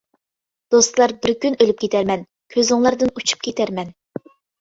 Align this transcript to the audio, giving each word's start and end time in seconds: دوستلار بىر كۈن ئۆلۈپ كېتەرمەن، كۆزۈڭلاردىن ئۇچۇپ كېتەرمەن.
دوستلار 0.75 1.11
بىر 1.25 1.33
كۈن 1.43 1.57
ئۆلۈپ 1.65 1.83
كېتەرمەن، 1.83 2.23
كۆزۈڭلاردىن 2.55 3.13
ئۇچۇپ 3.21 3.45
كېتەرمەن. 3.49 3.93